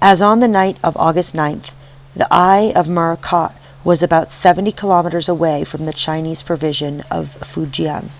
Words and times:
as 0.00 0.22
of 0.22 0.40
the 0.40 0.48
night 0.48 0.78
of 0.82 0.96
august 0.96 1.34
9 1.34 1.60
the 2.16 2.26
eye 2.30 2.72
of 2.74 2.86
morakot 2.86 3.52
was 3.84 4.02
about 4.02 4.30
seventy 4.30 4.72
kilometres 4.72 5.28
away 5.28 5.62
from 5.62 5.84
the 5.84 5.92
chinese 5.92 6.42
province 6.42 6.80
of 7.10 7.26
fujian 7.42 8.10